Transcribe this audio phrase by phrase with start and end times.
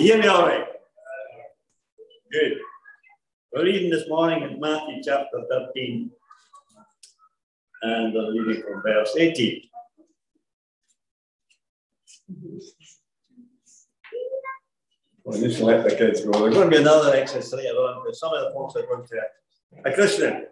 [0.00, 0.64] you hear me all right?
[2.32, 2.58] Good.
[3.52, 6.10] We're reading this morning in Matthew chapter 13
[7.82, 9.62] and we're reading from verse 18.
[15.24, 16.30] Well, just let the kids go.
[16.32, 19.06] There's going to be another exercise later on because some of the folks are going
[19.06, 19.20] to.
[19.84, 20.46] A Christian.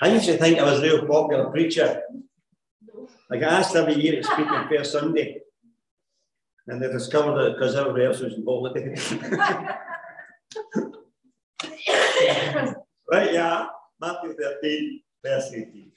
[0.00, 2.02] I used to think I was a real popular preacher.
[3.30, 5.40] Like I asked every year to speak on Fair Sunday.
[6.68, 8.76] And they discovered it because everybody else was involved
[13.10, 13.66] right, yeah.
[14.00, 15.92] Matthew 13, verse 18.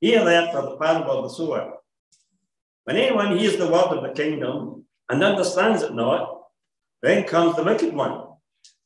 [0.00, 1.78] Here therefore the parable of the sower.
[2.84, 6.42] When anyone hears the word of the kingdom and understands it not,
[7.02, 8.26] then comes the wicked one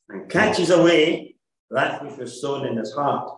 [0.09, 1.37] and catches away
[1.71, 3.31] that which was sown in his heart.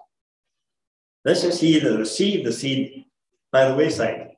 [1.24, 3.04] This is he that received the seed
[3.50, 4.30] by the wayside.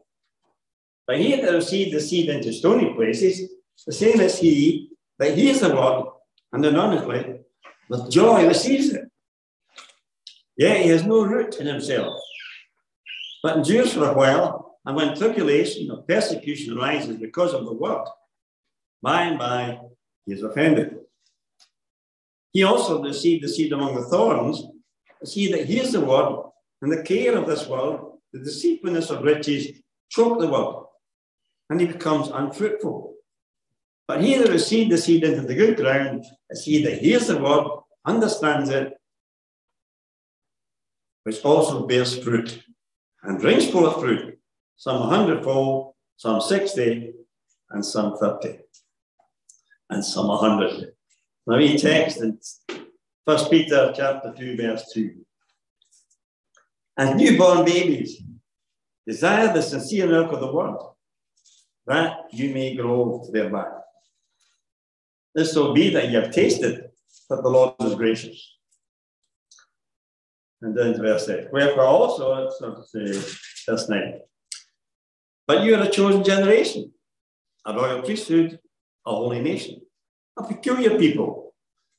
[1.11, 3.51] But he that received the seed into stony places,
[3.85, 6.05] the same as he that hears the word
[6.53, 7.41] and anonymously
[7.89, 9.11] with joy receives it.
[10.57, 12.15] Yet he has no root in himself,
[13.43, 18.07] but endures for a while, and when tribulation or persecution arises because of the word,
[19.03, 19.81] by and by
[20.27, 20.97] he is offended.
[22.53, 24.63] He also received the seed among the thorns,
[25.21, 29.25] as he that hears the word, and the care of this world, the deceitfulness of
[29.25, 29.73] riches,
[30.09, 30.87] choke the word,
[31.71, 33.15] and he becomes unfruitful.
[34.07, 37.39] But he that received the seed into the good ground is he that hears the
[37.39, 37.69] word,
[38.05, 38.93] understands it,
[41.23, 42.65] which also bears fruit,
[43.23, 44.39] and brings forth fruit,
[44.77, 47.13] some a hundredfold, some sixty,
[47.71, 48.59] and some thirty,
[49.91, 50.93] and some a hundred.
[51.47, 52.39] Now we text in
[53.25, 55.15] First Peter chapter 2, verse 2.
[56.97, 58.23] As newborn babies,
[59.07, 60.79] desire the sincere milk of the word,
[61.91, 63.67] that you may grow thereby.
[65.35, 66.85] This will be that you have tasted
[67.29, 68.57] that the Lord is gracious.
[70.63, 71.49] And then verse 8.
[71.53, 72.49] Wherefore also,
[73.67, 74.21] verse 9.
[75.47, 76.93] But you are a chosen generation,
[77.67, 78.61] a royal priesthood,
[79.07, 79.81] a holy nation,
[80.39, 81.55] a peculiar people,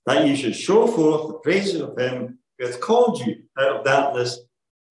[0.05, 3.83] that you should show forth the praises of him who has called you out of
[3.83, 4.39] darkness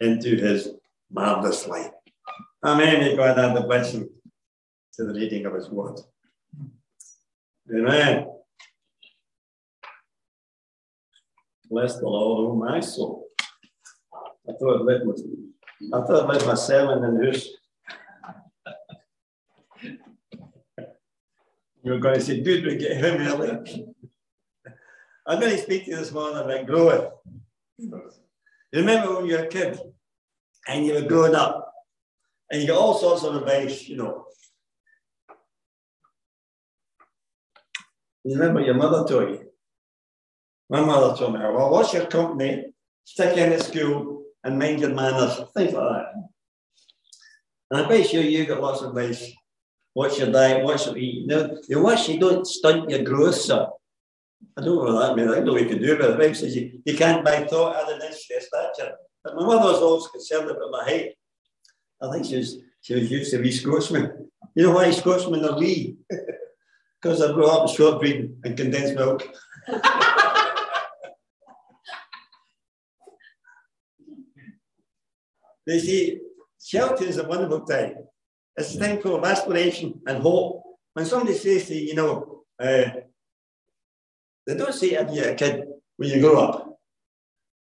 [0.01, 0.69] into his
[1.11, 1.93] marvelous light.
[2.65, 3.01] Amen.
[3.01, 4.11] May God add the blessing
[4.95, 5.99] to the reading of his word.
[7.75, 8.27] Amen.
[11.71, 13.29] Bless the Lord, oh my soul.
[14.49, 15.13] I thought I'd let my,
[15.95, 17.49] I thought I'd my sermon in this.
[21.83, 23.87] You were going to say, dude, we get him early.
[25.27, 27.09] I'm going to speak to you this morning about growing.
[28.73, 29.79] Remember when you were a kid
[30.69, 31.73] and you were growing up
[32.51, 34.25] and you got all sorts of advice, you know.
[38.25, 39.51] Remember your mother told you?
[40.69, 42.73] My mother told me, well, what's your company?
[43.05, 46.13] Stick in at school and mind your manners, things like that.
[47.71, 49.33] And I bet sure you got lots of advice.
[49.93, 50.65] What's your diet?
[50.65, 51.27] What's your eat?
[51.27, 53.67] Now, you watch you don't stunt your growth, sir.
[54.57, 55.31] I don't know what that means.
[55.31, 57.45] I don't know what you can do, but the wife says you, you can't buy
[57.45, 58.93] thought out of this stature.
[59.25, 61.11] But my mother was always concerned about my height.
[62.01, 64.29] I think she was she was used to wee Scotsman.
[64.55, 65.97] You know why Scotsmen are wee?
[67.01, 69.27] Because I grew up in short breed and condensed milk.
[75.67, 76.21] they see
[76.63, 77.95] shelter is a wonderful time.
[78.57, 80.63] It's a time full of aspiration and hope.
[80.93, 82.91] When somebody says to you, you know, uh,
[84.47, 85.65] they don't say it you're a kid
[85.97, 86.79] when you grow up.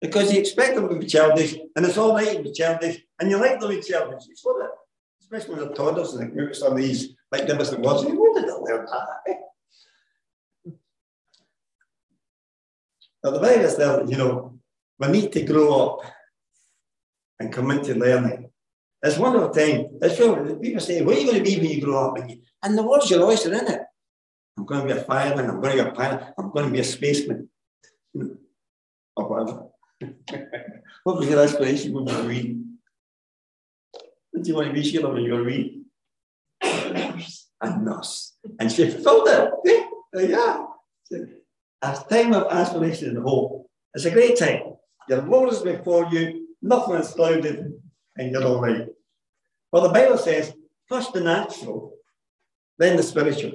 [0.01, 3.29] Because you expect them to be childish, and it's all right to be childish, and
[3.29, 4.23] you like them to be childish.
[4.27, 4.71] You love it.
[5.21, 8.03] Especially when they're toddlers and they some of these like different words.
[8.03, 9.37] You did I learn that?
[13.23, 14.59] Now the Bible says, you know,
[14.99, 16.11] we need to grow up
[17.39, 18.49] and come into learning.
[19.03, 19.97] It's one of the time.
[20.01, 20.17] It's.
[20.61, 22.17] People say, what are you going to be when you grow up?
[22.63, 23.81] And, the words your oyster in it.
[24.57, 25.49] I'm going to be a fireman.
[25.49, 26.33] I'm going to be a pilot.
[26.37, 27.49] I'm going to be a spaceman.
[29.15, 29.67] or whatever.
[31.03, 33.99] what was your aspiration when you were?
[34.31, 35.80] What do you want to be, Sheila, when you were?
[37.61, 38.33] A nurse.
[38.59, 39.87] And she felt it.
[40.13, 40.65] Yeah.
[41.83, 43.69] A time of aspiration and hope.
[43.93, 44.73] It's a great time.
[45.09, 47.73] Your world is before you, nothing is clouded,
[48.17, 48.87] and you're all right.
[49.71, 50.53] Well, the Bible says,
[50.87, 51.93] first the natural,
[52.77, 53.53] then the spiritual.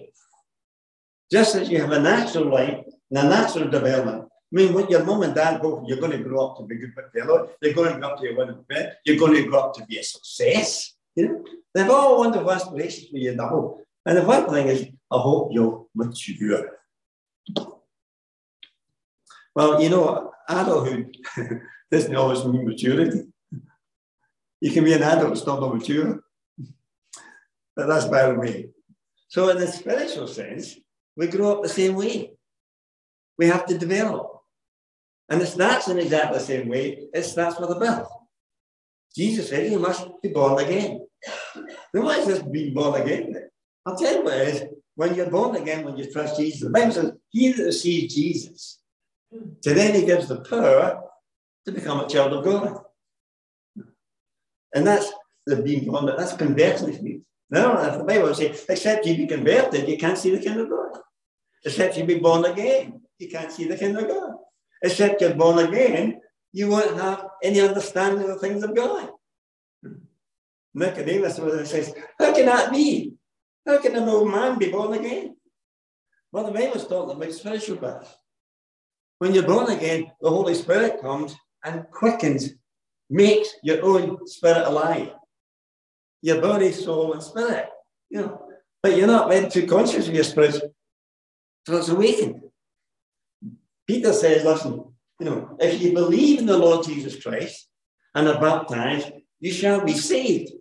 [1.30, 4.24] Just as you have a natural life and a natural development.
[4.24, 6.76] I mean, when your mum and dad go, you're going to grow up to be
[6.76, 8.64] good fellow, you're going to grow up to be a winning
[9.04, 10.95] you're going to grow up to be a success.
[11.16, 13.74] You know, they have all wonderful aspirations for you in the.
[14.04, 16.70] And the one thing is, I hope you'll mature.
[19.54, 21.16] Well, you know, adulthood
[21.90, 23.22] doesn't always mean maturity.
[24.60, 26.20] You can be an adult, still not mature.
[27.74, 28.68] But that's by the way.
[29.28, 30.76] So, in the spiritual sense,
[31.16, 32.32] we grow up the same way.
[33.38, 34.40] We have to develop.
[35.28, 37.08] And it starts in exactly the same way.
[37.12, 38.08] It starts with a birth.
[39.14, 41.06] Jesus said you must be born again.
[41.92, 43.34] Then why is this being born again?
[43.84, 44.64] I'll tell you what it is.
[44.94, 48.80] When you're born again, when you trust Jesus, the Bible says, he that receives Jesus,
[49.62, 51.02] to then he gives the power
[51.66, 52.82] to become a child of God.
[54.74, 55.12] And that's
[55.46, 57.24] the being born, that's conversion.
[57.50, 61.00] No, the Bible says, except you be converted, you can't see the kingdom of God.
[61.64, 64.34] Except you be born again, you can't see the kingdom of God.
[64.82, 66.20] Except you're born again,
[66.56, 69.10] you won't have any understanding of the things of God.
[70.72, 71.36] Nicodemus
[71.70, 73.12] says, How can that be?
[73.66, 75.36] How can an old man be born again?
[76.32, 78.16] Well, the Bible's talking about spiritual birth.
[79.18, 82.54] When you're born again, the Holy Spirit comes and quickens,
[83.10, 85.10] makes your own spirit alive.
[86.22, 87.68] Your body, soul, and spirit.
[88.08, 88.48] You know,
[88.82, 90.54] but you're not meant to conscious of your spirit
[91.66, 92.44] until it's awakened.
[93.86, 94.85] Peter says, listen,
[95.18, 97.68] you know, if you believe in the Lord Jesus Christ
[98.14, 99.10] and are baptized,
[99.40, 100.52] you shall be saved.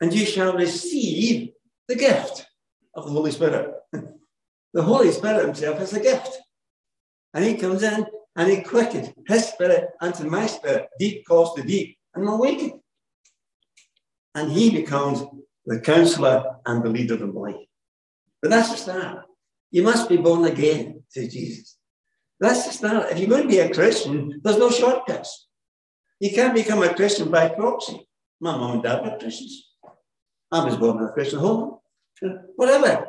[0.00, 1.50] And you shall receive
[1.88, 2.46] the gift
[2.94, 3.74] of the Holy Spirit.
[4.72, 6.36] the Holy Spirit himself is a gift.
[7.34, 8.06] And he comes in
[8.36, 10.88] and he quickens his spirit unto my spirit.
[10.98, 12.80] Deep calls to deep and awakened.
[14.34, 15.22] And he becomes
[15.64, 17.56] the counselor and the leader of the life.
[18.40, 19.24] But that's the start.
[19.70, 21.75] You must be born again, says Jesus.
[22.38, 23.12] That's the start.
[23.12, 25.48] If you're going to be a Christian, there's no shortcuts.
[26.20, 28.06] You can't become a Christian by proxy.
[28.40, 29.70] My mom and dad were Christians.
[30.52, 31.78] I was born in a Christian home.
[32.56, 33.06] Whatever.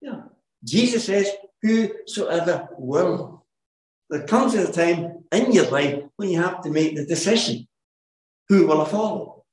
[0.00, 0.22] Yeah.
[0.64, 1.30] Jesus says,
[1.62, 3.46] whosoever will.
[4.10, 7.66] There comes a time in your life when you have to make the decision.
[8.48, 9.44] Who will I follow?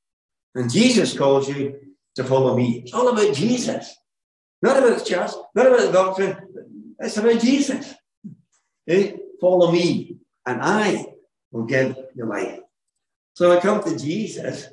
[0.56, 1.80] And Jesus calls you
[2.16, 2.84] to follow me.
[2.84, 3.95] It's all about Jesus.
[4.62, 6.38] Not about the church, not about the doctrine.
[7.00, 7.94] It's about Jesus.
[8.88, 9.18] Eh?
[9.39, 11.06] Follow me, and I
[11.51, 12.60] will give you life.
[13.33, 14.68] So I come to Jesus,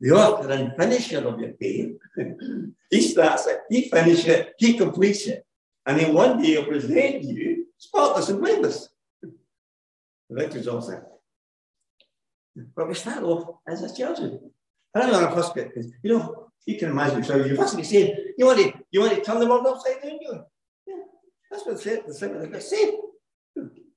[0.00, 1.96] the author and finisher of your faith.
[2.90, 5.46] he starts it, he finishes it, he completes it.
[5.86, 8.88] And then one day he'll present you spotless and blameless.
[9.22, 9.32] The
[10.30, 11.04] victor's all set.
[12.74, 14.50] But we start off as a children.
[14.94, 15.88] I don't know first this.
[16.02, 18.18] You know, you can imagine yourself, you first be saved.
[18.38, 20.44] You want to you want to turn the world upside down, you?
[20.86, 20.94] Yeah.
[21.50, 22.96] That's what the the they saved.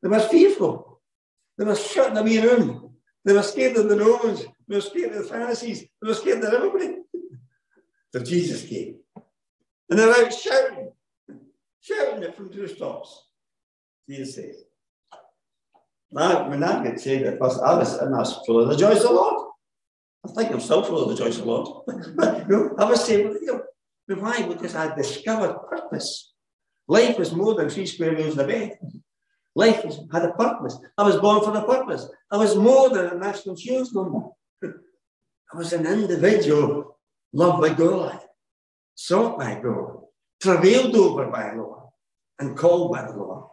[0.07, 1.01] They were fearful.
[1.57, 2.95] They were shut in a wee room.
[3.25, 4.45] They were scared of the Romans.
[4.65, 5.81] They were scared of the Pharisees.
[5.81, 6.99] They were scared of everybody.
[8.13, 8.99] so Jesus came.
[9.89, 10.93] And they're out shouting,
[11.81, 13.25] shouting it from two stops.
[14.09, 14.63] Jesus says,
[16.09, 18.77] now, when I get saved at first, I was, and I was full of the
[18.77, 19.51] joys of the Lord.
[20.25, 21.85] I think I'm still full of the joys of the Lord.
[22.15, 23.61] but I was saved with you.
[24.15, 24.43] Why?
[24.43, 26.31] Because I discovered purpose.
[26.87, 28.79] Life is more than three square meals in a bed.
[29.57, 30.77] Life had a purpose.
[30.99, 32.07] I was born for a purpose.
[32.29, 34.27] I was more than a national insurance number.
[34.63, 36.99] I was an individual
[37.33, 38.19] loved by God,
[38.93, 40.01] sought by God,
[40.39, 41.89] travailed over by the Lord,
[42.37, 43.45] and called by the Lord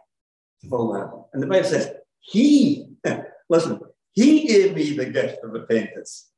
[0.61, 1.11] to follow that.
[1.33, 2.85] And the Bible says, He,
[3.49, 3.79] listen,
[4.11, 6.29] He gave me the gift of repentance.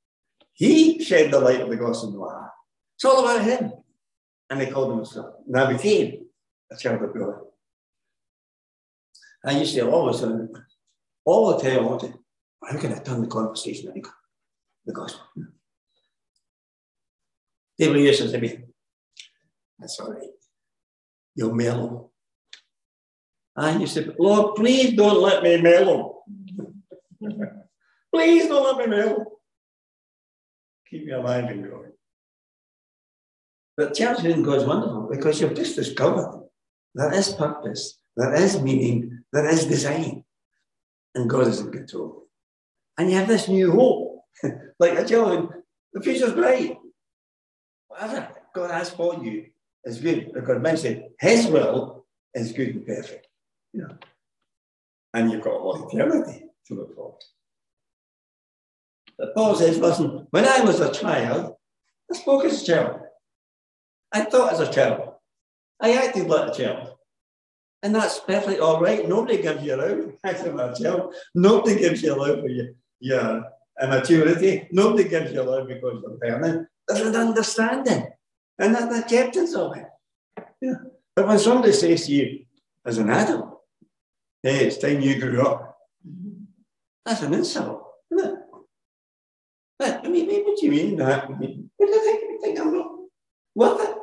[0.53, 2.51] He shed the light of the gospel in heart.
[2.95, 3.73] It's all about Him.
[4.49, 5.35] And He called Himself.
[5.45, 6.27] And I became
[6.71, 7.39] a child of God.
[9.47, 10.21] I used to always,
[11.23, 12.13] all the time, I wanted,
[12.61, 14.09] how can I turn the conversation into
[14.85, 15.25] the gospel?
[17.79, 18.65] People used to say,
[19.79, 20.27] that's all right.
[21.35, 22.11] You're mellow.
[23.55, 26.23] I used to Lord, please don't let me mellow.
[28.13, 29.25] please don't let me mellow.
[30.89, 31.91] Keep your mind and growing.
[33.77, 36.49] But church in God's wonderful because you've just discovered
[36.95, 40.23] there is purpose, there is meaning, there is design,
[41.13, 42.23] and God is in control.
[42.97, 44.23] And you have this new hope.
[44.79, 45.49] like tell him,
[45.93, 46.77] the future's bright.
[47.87, 49.45] Whatever God has for you
[49.85, 53.27] is good because man said His will is good and perfect.
[53.73, 53.97] You know,
[55.13, 57.19] and you've got all eternity to look forward.
[57.19, 57.27] to.
[59.19, 61.55] But Paul says, listen, when I was a child,
[62.11, 63.01] I spoke as a child.
[64.11, 65.13] I thought as a child.
[65.79, 66.96] I acted like a child.
[67.83, 69.07] And that's perfectly all right.
[69.07, 71.09] Nobody gives you a acting like a.
[71.35, 72.67] Nobody gives you a loan for your,
[72.99, 73.45] your
[73.81, 74.67] immaturity.
[74.71, 76.65] Nobody gives you a loan because you're learning.
[76.87, 78.07] There's an understanding.
[78.59, 79.85] And the acceptance of it.
[80.61, 80.73] Yeah.
[81.15, 82.45] But when somebody says to you,
[82.85, 83.61] as an adult,
[84.41, 85.77] hey, it's time you grew up,
[87.05, 88.39] that's an insult, isn't it?
[89.79, 91.25] But, I mean, what do you mean that?
[91.25, 92.21] I mean, what do you think?
[92.21, 92.91] You think I'm not
[93.55, 93.96] worth it?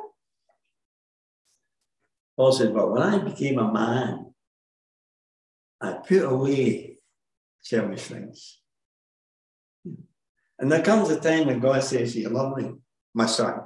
[2.35, 4.33] Paul said, but when I became a man,
[5.81, 6.97] I put away
[7.61, 8.61] selfish things.
[10.57, 12.73] And there comes a time when God says you, love me,
[13.13, 13.61] my son,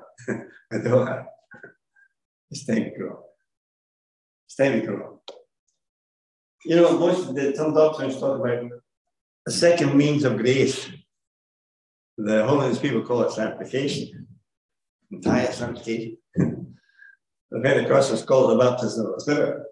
[0.71, 1.25] my daughter,
[2.51, 3.23] it's time to grow.
[4.47, 5.21] It's time to grow.
[6.65, 8.69] You know, most of the some doctrines talk about
[9.47, 10.89] a second means of grace.
[12.17, 14.27] The holiness people call it sanctification,
[15.11, 16.17] entire sanctification.
[17.51, 19.63] the Pentecostals call it the baptism of the Spirit.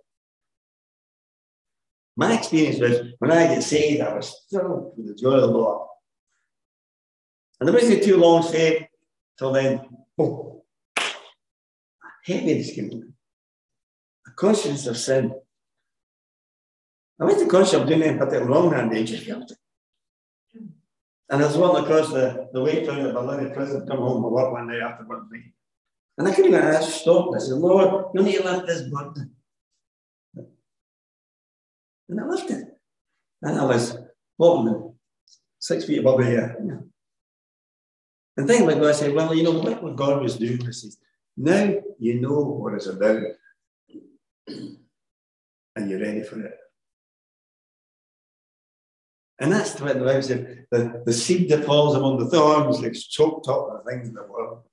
[2.15, 5.47] My experience was when I get saved, I was filled with the joy of the
[5.47, 5.87] Lord.
[7.59, 8.85] And it wasn't too long saved
[9.37, 9.81] till then.
[10.17, 10.63] Oh,
[12.25, 13.13] heaviness came in.
[14.27, 15.33] A conscience of sin.
[17.19, 19.57] I wasn't conscious of doing anything particularly wrong that day, just felt it.
[21.29, 24.51] And was walking across the, the way down the Barlinnie prison, come home from work
[24.51, 25.23] one day after work.
[26.17, 27.29] And I couldn't even ask stop.
[27.35, 29.31] I said, Lord, you need to lift this burden.
[32.09, 32.79] And I lifted it.
[33.41, 33.97] And I was
[34.37, 34.93] walking
[35.59, 36.57] six feet above the air.
[38.37, 40.97] And then like I said, well, you know what God was doing was says,
[41.35, 43.21] now you know what it's about.
[44.47, 46.57] And you're ready for it.
[49.39, 53.05] And that's what the Bible said, the, the seed that falls among the thorns gets
[53.05, 54.63] choked up with things in the world.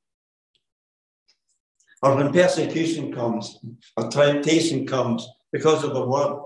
[2.04, 3.58] Or when persecution comes,
[3.96, 6.38] or temptation comes because of the word,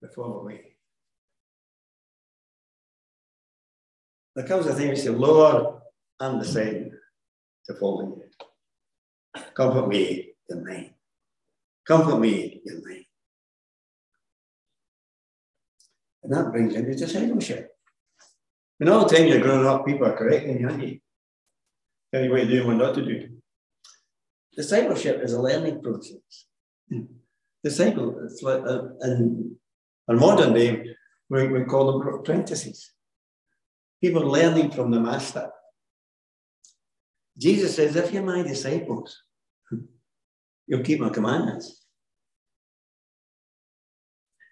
[0.00, 0.76] they fall away.
[4.34, 5.82] There comes a thing we say, Lord,
[6.18, 6.92] I'm deciding
[7.66, 8.22] to follow
[9.36, 9.42] you.
[9.54, 10.94] Comfort me in me.
[11.86, 13.06] Comfort me in me.
[16.22, 17.76] And that brings into discipleship.
[18.80, 21.00] And all the time you're growing up, people are correcting you, aren't you?
[22.14, 23.37] Tell you what to do and what not to do.
[24.58, 26.46] Discipleship is a learning process.
[26.90, 27.02] Hmm.
[27.62, 29.56] Disciple, it's like, a, in,
[30.08, 30.96] in modern day,
[31.30, 32.90] we, we call them apprentices.
[34.02, 35.50] People learning from the master.
[37.38, 39.22] Jesus says, if you're my disciples,
[40.66, 41.84] you'll keep my commandments.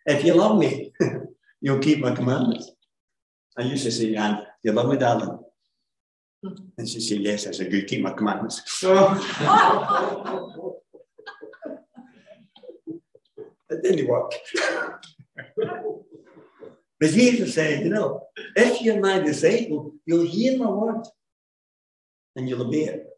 [0.05, 0.93] If you love me,
[1.61, 2.71] you'll keep my commandments.
[3.59, 5.41] I used to say, Anne, you love me, darling?
[6.47, 6.71] Mm.
[6.79, 7.47] And she said, yes.
[7.47, 8.83] I said, good, keep my commandments.
[13.71, 14.33] it didn't work.
[17.01, 18.23] but Jesus said, you know,
[18.55, 21.07] if you're my disciple, you'll hear my word
[22.37, 23.09] and you'll obey it.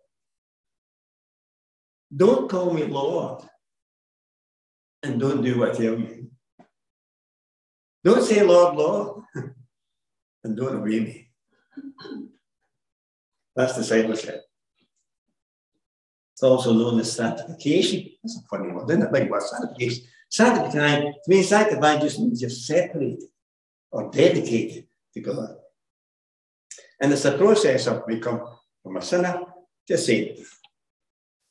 [2.14, 3.42] Don't call me Lord
[5.02, 6.30] and don't do what I tell you.
[8.02, 9.23] Don't say Lord, Lord,
[10.44, 11.30] and don't obey me.
[13.58, 14.44] That's discipleship.
[16.32, 18.08] It's also known as sanctification.
[18.22, 19.12] That's a funny word, isn't it?
[19.12, 20.04] Big word, sanctification.
[20.30, 23.24] Sanctification, to me, sanctify just means you're separated
[23.90, 25.56] or dedicated to God.
[27.00, 28.42] And it's a process of become
[28.84, 29.40] from a sinner
[29.88, 30.38] to a saint.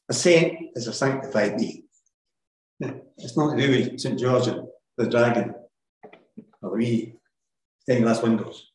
[0.08, 1.84] A saint is a sanctified being.
[3.18, 4.18] It's not to do St.
[4.18, 5.54] George and the dragon
[6.62, 7.16] or the wee
[7.82, 8.72] stained glass windows.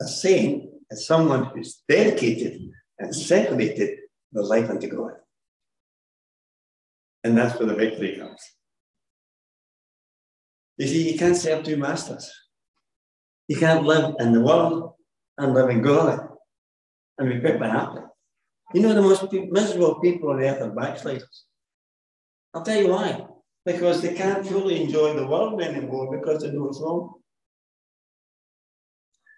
[0.00, 3.98] A saint is someone who's dedicated and separated
[4.32, 5.12] the life unto God.
[7.24, 8.40] And that's where the victory comes.
[10.78, 12.30] You see, you can't serve two masters.
[13.48, 14.94] You can't live in the world
[15.38, 16.28] and live in God
[17.18, 18.00] and be quite happy.
[18.74, 21.44] You know, the most miserable people on earth are backsliders.
[22.52, 23.26] I'll tell you why.
[23.64, 27.14] Because they can't fully enjoy the world anymore because they know it's wrong.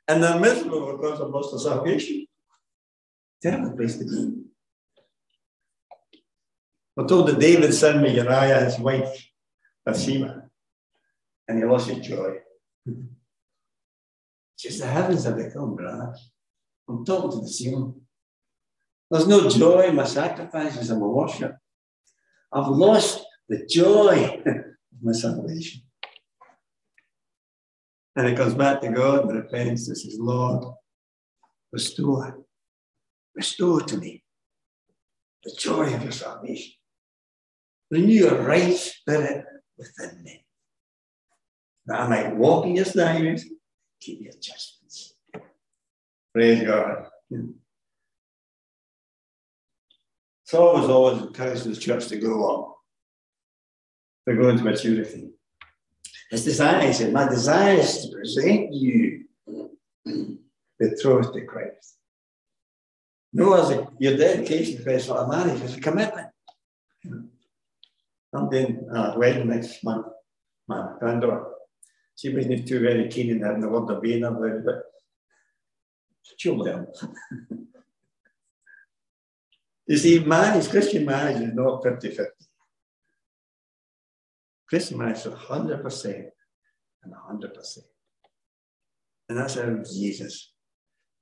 [0.09, 2.27] And they're miserable because of lost their salvation.
[3.43, 4.45] Terrible place to be.
[6.99, 9.29] I told that David sent me Uriah, his wife,
[9.85, 10.49] Bathsheba,
[11.47, 12.39] and he lost his joy.
[14.59, 16.31] Just the heavens have become brass.
[16.89, 18.01] I'm talking to the ceiling.
[19.11, 21.57] There's no joy in my sacrifices and my worship.
[22.53, 25.83] I've lost the joy of my salvation.
[28.19, 30.75] And it comes back to God and repents and says, Lord,
[31.71, 32.41] restore,
[33.37, 34.25] restore to me
[35.45, 36.73] the joy of your salvation.
[37.93, 39.45] Renew a right spirit
[39.79, 40.45] within me.
[41.87, 43.45] That I might walk in your statutes,
[44.01, 45.15] keep your judgments.
[46.35, 47.07] Praise God.
[50.43, 52.79] Saul was always encouraging the church to grow up,
[54.29, 55.31] to grow into maturity.
[56.31, 59.25] His desire, he said, my desire is to present you
[60.05, 61.97] the truth to Christ.
[63.33, 66.29] No, as a, your dedication not a marriage, it's a commitment.
[68.33, 70.07] I'm doing a wedding next month.
[70.67, 71.47] My granddaughter,
[72.15, 74.83] she wasn't too very keen in having the word of being about but
[76.37, 76.87] she'll learn.
[79.87, 82.25] you see, marriage, Christian marriage is not 50 50.
[84.71, 86.31] Is 100%
[87.05, 87.79] and 100%.
[89.29, 90.53] And that's how Jesus,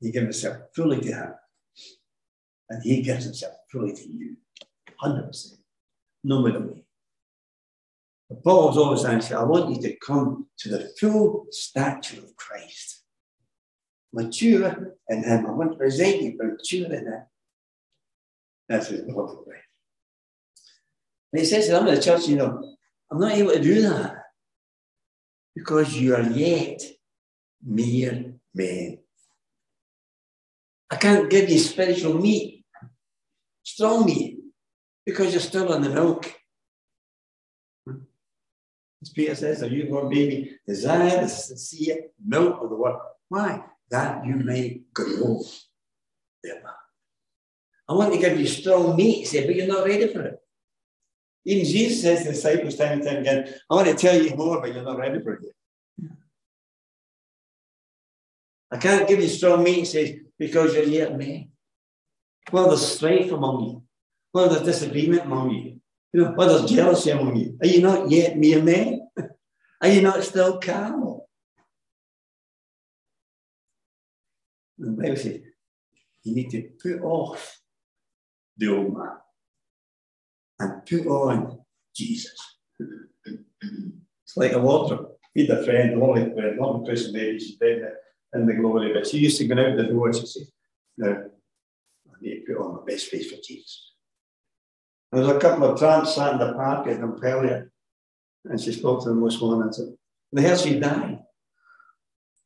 [0.01, 1.35] he gives himself fully to him.
[2.69, 4.37] And he gives himself fully to you.
[5.03, 5.59] 100%.
[6.25, 6.85] No matter me.
[8.29, 12.35] But Paul was always saying, I want you to come to the full stature of
[12.35, 13.05] Christ.
[14.13, 15.47] Mature in him.
[15.47, 17.23] I want to present you mature in him.
[18.69, 19.63] That's his love of Christ.
[21.33, 22.76] And he says, I'm in the church, you know,
[23.11, 24.25] I'm not able to do that
[25.55, 26.83] because you are yet
[27.65, 28.99] mere men.
[30.91, 32.65] I can't give you spiritual meat,
[33.63, 34.39] strong meat,
[35.05, 36.33] because you're still on the milk.
[39.03, 40.59] As Peter says, are you going baby?
[40.67, 42.99] Desire the sincere milk of the word.
[43.29, 43.65] Why?
[43.91, 45.43] That you may grow.
[47.89, 50.41] I want to give you strong meat, he said, but you're not ready for it.
[51.47, 54.35] Even Jesus says to the disciples time and time again, I want to tell you
[54.35, 56.11] more, but you're not ready for it yet.
[58.73, 60.11] I can't give you strong meat, he says,
[60.41, 61.51] because you're yet men.
[62.51, 63.83] Well, there's strife among you.
[64.35, 65.81] Well, there's disagreement among you.
[66.13, 67.57] You know, well, there's jealousy among you.
[67.63, 69.09] Are you not yet mere men?
[69.81, 71.29] Are you not still carnal?
[74.81, 75.41] And the Bible says,
[76.25, 77.61] you need to put off
[78.57, 79.17] the old man
[80.59, 81.59] and put on
[81.95, 82.37] Jesus.
[82.79, 85.11] it's like a wardrobe.
[85.35, 87.83] Feed a friend, lovely lovely Christian lady, she's dead
[88.35, 90.47] in the glory, but she used to go out the door and she said,
[90.97, 93.93] Now, I need to put on my best face for Jesus.
[95.13, 97.71] And there was a couple of tramps sat in the park at Montpelier,
[98.45, 99.95] and she spoke to them most one and said,
[100.33, 101.19] They heard she died.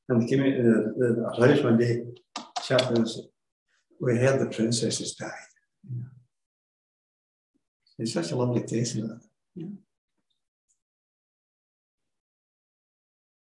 [0.09, 2.03] And they came into the, the, the house one day,
[2.63, 3.25] chaplain said,
[4.01, 5.31] We heard the princess has died.
[8.01, 9.21] It's such a lovely taste of that.
[9.55, 9.67] Yeah.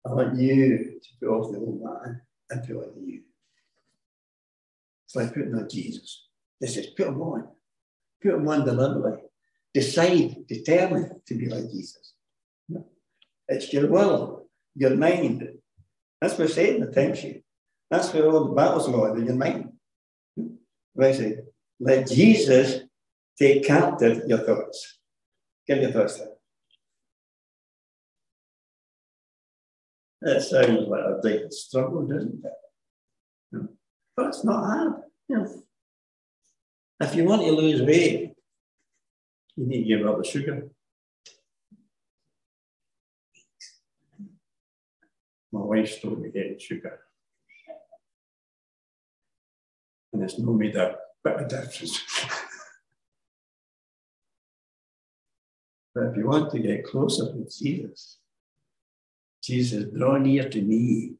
[0.04, 3.20] I want you to put off the old man and put on you.
[5.06, 6.26] It's like putting on Jesus.
[6.60, 7.46] This is put him on.
[8.20, 9.22] Put him on deliberately.
[9.72, 12.14] Decide, determine to be like Jesus.
[12.68, 12.80] Yeah.
[13.46, 15.48] It's your will, your mind.
[16.20, 17.42] That's where Satan tempts you.
[17.88, 19.72] That's where all the battles are going, in your mind.
[20.96, 21.14] Right?
[21.14, 21.38] Say,
[21.78, 22.82] let Jesus
[23.40, 24.98] take captive your thoughts.
[25.66, 26.20] Give me your thoughts.
[30.20, 33.62] That sounds like a big struggle, doesn't it?
[34.14, 34.92] But it's not hard.
[35.28, 35.46] Yeah.
[37.00, 38.34] If you want to lose weight,
[39.56, 40.68] you need to give up the sugar.
[45.52, 47.00] My wife's told me getting sugar.
[50.12, 52.04] And it's no made a bit of difference.
[56.00, 58.20] But if you want to get closer to Jesus,
[59.42, 61.16] Jesus, draw near to me,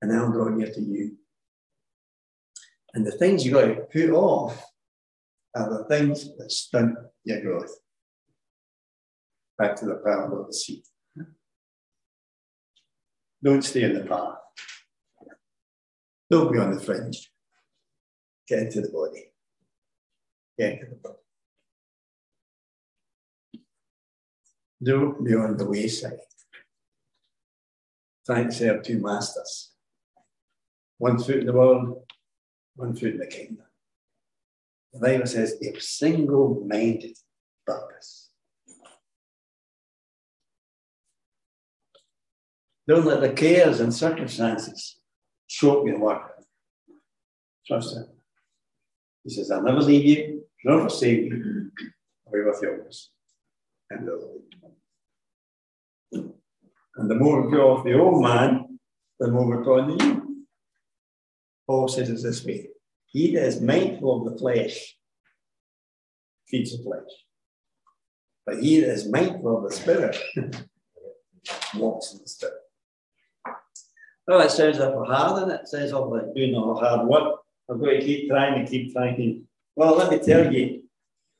[0.00, 1.16] and I'll draw near to you.
[2.92, 4.64] And the things you've got to put off
[5.54, 7.72] are the things that stunt your growth.
[9.56, 10.82] Back to the parable of the seed.
[13.44, 14.38] Don't stay in the path.
[16.28, 17.30] Don't be on the fringe.
[18.48, 19.30] Get into the body.
[20.58, 21.21] Get into the body.
[24.82, 26.18] Don't be on the wayside
[28.26, 29.72] to serve two masters.
[30.98, 32.02] One foot in the world,
[32.76, 33.66] one foot in the kingdom.
[34.92, 37.16] The Bible says a single minded
[37.66, 38.30] purpose.
[42.86, 44.98] Don't let the cares and circumstances
[45.48, 46.44] choke your work.
[47.66, 48.06] Trust him.
[49.24, 51.70] He says, I'll never leave you, nor forsake you.
[52.26, 53.10] I'll be with you always.
[53.92, 54.14] And uh,
[56.96, 58.78] and the more we put off the old man,
[59.18, 60.46] the more we put on the new.
[61.66, 62.68] Paul says it this way
[63.06, 64.96] He that is mindful of the flesh
[66.48, 67.10] feeds the flesh.
[68.46, 70.18] But he that is mindful of the spirit
[71.74, 72.54] walks in the spirit.
[74.28, 77.40] Oh, it sounds awful hard, and it sounds like doing all hard work.
[77.68, 79.46] I'm going to keep trying and keep trying.
[79.76, 80.82] Well, let me tell you,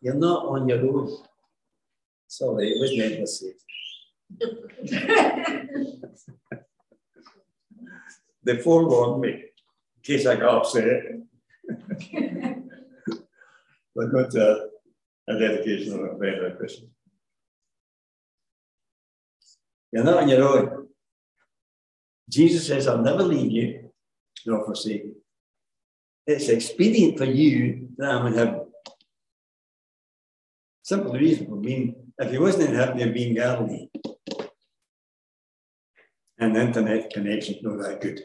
[0.00, 1.16] You're not on your own.
[2.32, 2.92] Sorry, it was
[3.26, 3.52] said.
[8.42, 11.02] they forewarned me in case I got upset.
[13.94, 14.60] but got a, uh,
[15.28, 16.14] a dedication of a
[16.46, 16.88] of Christian.
[19.92, 20.88] You're not on your own.
[22.30, 23.90] Jesus says, I'll never leave you
[24.46, 25.16] nor forsake you.
[26.26, 28.61] It's expedient for you that I'm in heaven.
[30.82, 31.46] Simple reason.
[31.50, 33.88] I mean, if he wasn't in heaven, he'd be in Galilee.
[36.38, 38.20] And the internet connection not that good.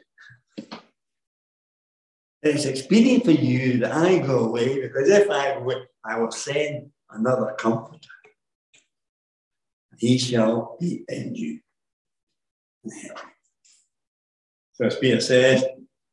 [2.41, 6.91] It's expedient for you that I go away because if I go, I will send
[7.11, 7.99] another comforter.
[9.97, 11.59] He shall be in you.
[14.73, 15.63] So as Peter says,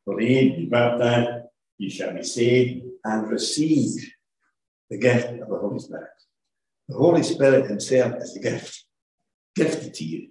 [0.07, 1.47] believe, be baptized,
[1.79, 4.13] you shall be saved and receive
[4.91, 6.09] the gift of the Holy Spirit.
[6.89, 8.85] The Holy Spirit Himself is the gift,
[9.57, 10.29] gifted to you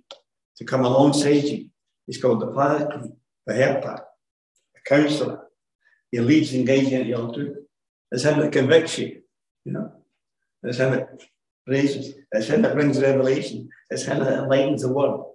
[0.57, 1.69] to come alongside you.
[2.05, 3.11] He's called the Paraclete,
[3.47, 4.05] the helper,
[4.75, 5.47] the counselor.
[6.11, 7.57] He leads and guides you into all truth.
[8.11, 9.21] It's Him that convicts you,
[9.65, 9.91] you know.
[10.61, 11.23] It's Him that
[11.65, 12.13] raises.
[12.31, 13.69] It's Him that brings revelation.
[13.89, 15.33] It's Him that enlightens the world.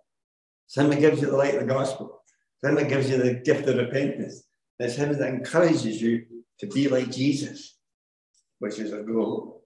[0.66, 2.22] It's Him that gives you the light of the gospel.
[2.62, 4.44] It's Him that gives you the gift of repentance.
[4.78, 6.26] It's Him that encourages you
[6.60, 7.76] to be like Jesus,
[8.60, 9.57] which is a goal.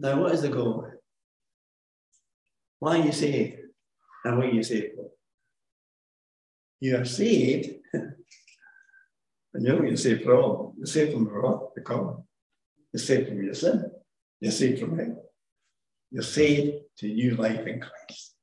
[0.00, 0.86] Now, what is the goal?
[2.78, 3.58] Why are you saved?
[4.24, 5.10] And what are you saved for?
[6.80, 10.72] You are saved, and you're saved from.
[10.78, 12.24] You're saved from the wrath to come.
[12.90, 13.90] You're saved from your sin.
[14.40, 15.22] You're saved from hell.
[16.10, 18.34] You're saved to new life in Christ.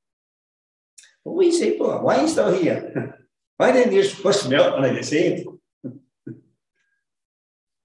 [1.25, 2.03] But what are you saved for?
[2.03, 3.17] Why are you still here?
[3.57, 5.47] Why didn't you just push me up when I get saved?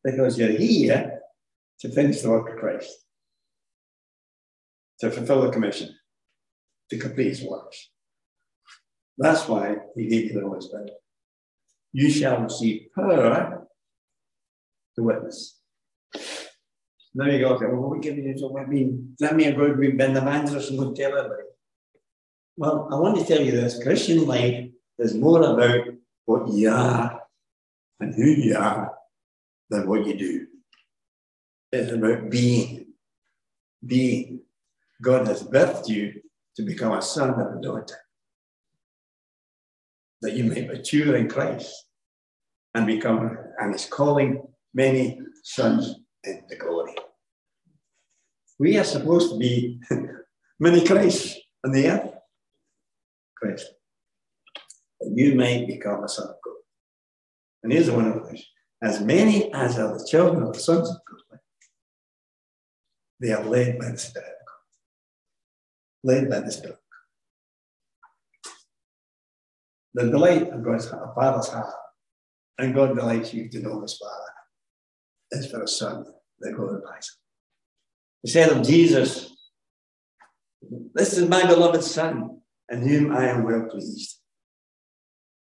[0.04, 1.20] because you're here
[1.80, 3.06] to finish the work of Christ,
[5.00, 5.94] to fulfill the commission,
[6.90, 7.90] to complete his works.
[9.18, 10.90] That's why he gave Holy Spirit.
[11.92, 13.66] You shall receive power
[14.96, 15.58] to witness.
[17.14, 18.36] Now you go, okay, well, what give you?
[18.38, 21.42] So, I mean, that mean I'm going to be Ben Evangelist and go tell everybody?
[22.56, 25.86] Well, I want to tell you this Christian life is more about
[26.24, 27.20] what you are
[28.00, 28.92] and who you are
[29.68, 30.46] than what you do.
[31.72, 32.86] It's about being.
[33.84, 34.40] Being.
[35.02, 36.22] God has birthed you
[36.56, 37.98] to become a son or a daughter.
[40.22, 41.74] That you may mature in Christ
[42.74, 46.94] and become, and is calling many sons into glory.
[48.58, 49.80] We are supposed to be
[50.60, 52.14] many Christ on the earth.
[53.36, 53.72] Christ
[55.02, 56.54] that you may become a son of God.
[57.62, 58.44] And here's one of those.
[58.82, 61.38] As many as are the children of the sons of God,
[63.20, 64.28] they are led by the Spirit
[66.04, 66.78] Led by the Spirit.
[69.94, 71.74] The delight of God's heart, Father's heart,
[72.58, 74.32] and God delights you to know his Father,
[75.32, 76.04] is for a son
[76.40, 77.18] that glorifies him.
[78.22, 79.34] He said of Jesus,
[80.94, 84.18] This is my beloved Son, in whom I am well pleased.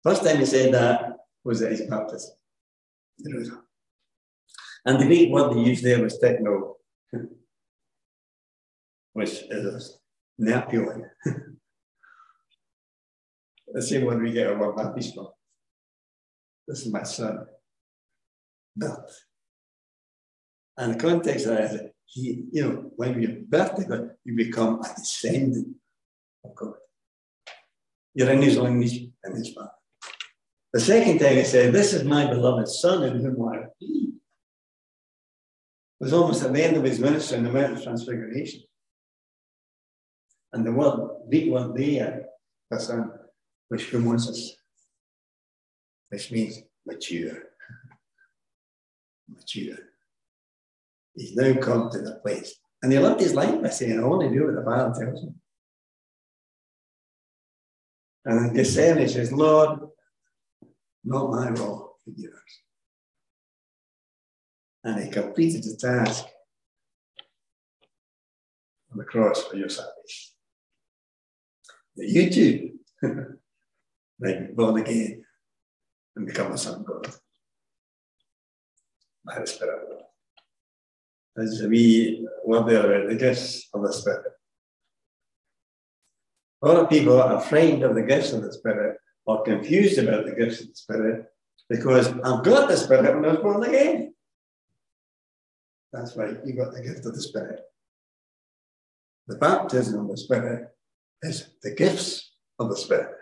[0.03, 2.35] First time he said that was at his baptism.
[4.85, 6.73] And the Greek word they used there was teknon,
[9.13, 9.97] which is
[10.39, 11.09] nepion.
[13.73, 15.27] the same word we get our baptism from.
[16.67, 17.45] This is my son.
[18.75, 19.23] Birth.
[20.77, 25.75] And the context is he, you know, when you're God, you become a descendant
[26.43, 26.75] of God.
[28.13, 29.71] You're in his lineage and his father.
[30.73, 33.69] The second thing he said, This is my beloved Son in whom I am.
[35.99, 38.61] It was almost at the end of his ministry in the Mount of Transfiguration.
[40.53, 42.25] And the word, Greek word there,
[42.69, 43.11] the Son,
[43.67, 43.91] which
[46.31, 47.37] means mature.
[49.27, 49.77] mature.
[51.15, 52.55] He's now come to the place.
[52.81, 55.33] And he lived his life by saying, I only do what the Father tells me.
[58.25, 59.79] And in Gethsemane, he says, Lord,
[61.03, 62.33] not my role, but yours.
[64.83, 66.25] And he completed the task
[68.91, 70.36] on the cross for your salvation.
[71.97, 72.79] That you too
[74.19, 75.25] may born again
[76.15, 77.13] and become a son of God
[79.35, 79.79] the Spirit.
[81.37, 84.25] As we there, the gifts of the Spirit.
[86.63, 90.25] A lot of people are afraid of the gifts of the Spirit or confused about
[90.25, 91.25] the gifts of the Spirit
[91.69, 94.13] because I've got the Spirit when I was born again.
[95.93, 97.61] That's right, you got the gift of the Spirit.
[99.27, 100.69] The baptism of the Spirit
[101.21, 103.15] is the gifts of the Spirit.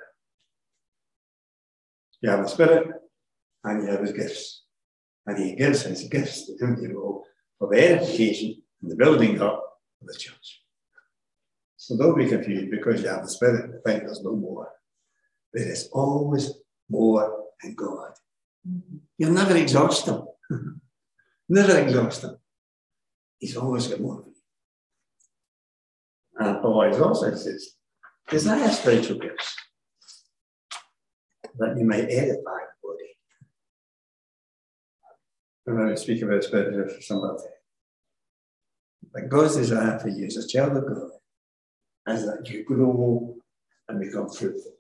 [2.22, 2.88] You have the Spirit
[3.64, 4.64] and you have his gifts.
[5.26, 7.24] And he gives his gifts to know,
[7.58, 9.64] for the edification and the building up
[10.02, 10.62] of the church.
[11.78, 14.70] So don't be confused because you have the Spirit and think there's no more.
[15.54, 16.52] There is always
[16.90, 18.12] more in God.
[19.18, 20.24] You'll never exhaust him.
[21.50, 22.38] never exhaust him.
[23.40, 24.26] He's always got more.
[26.38, 27.76] And Paul also says,
[28.30, 29.56] desire spiritual gifts
[31.58, 33.18] that you may edify the body.
[35.66, 37.44] When I speak about spirit for somebody,
[39.14, 41.12] but God's desire for you as a child of God
[42.08, 43.36] is that you grow
[43.88, 44.74] and become fruitful.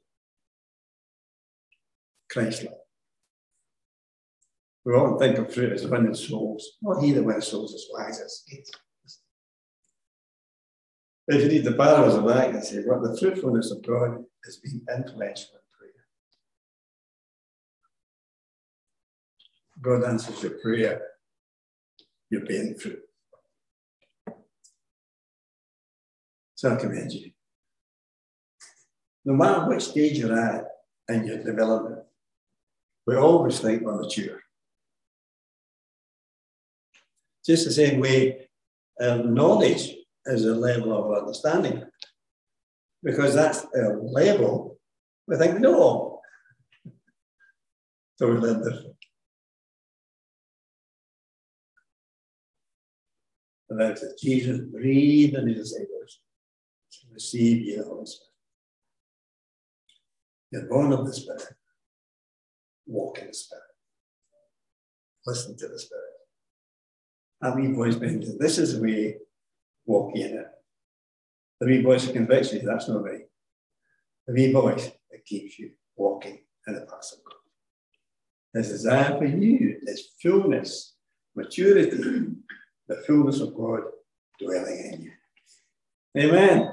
[2.29, 2.73] Christ-like.
[4.83, 6.73] We often think of fruit as winning souls.
[6.81, 8.69] Not he that wins souls is wise as it.
[11.27, 14.81] If you read the parables of that, say, well, the fruitfulness of God has been
[14.95, 16.05] influential in prayer.
[19.81, 21.01] God answers your prayer,
[22.29, 23.01] you're bearing fruit.
[26.53, 27.31] So I commend you.
[29.25, 30.67] No matter which stage you're at
[31.09, 32.03] in your development,
[33.07, 34.41] we always think we're mature.
[37.43, 38.47] Just the same way,
[38.99, 39.95] um, knowledge
[40.27, 41.83] is a level of understanding.
[43.03, 44.75] Because that's a level
[45.27, 46.21] we think no.
[48.17, 48.83] So we learn this.
[53.69, 54.19] And that's it.
[54.21, 56.19] Jesus breathed on his disciples
[56.91, 58.29] to receive the Holy Spirit.
[60.51, 61.43] You're born of the Spirit.
[62.85, 63.63] Walk in the Spirit.
[65.25, 66.03] Listen to the Spirit.
[67.41, 69.17] And we've always been, this is the way,
[69.85, 70.47] walk in it.
[71.59, 73.21] The wee voice convicts you, that's not right.
[74.27, 77.35] The wee voice that keeps you walking in the path of God.
[78.53, 80.95] His desire for you is fullness,
[81.35, 81.97] maturity,
[82.87, 83.81] the fullness of God
[84.39, 85.11] dwelling in you.
[86.17, 86.71] Amen.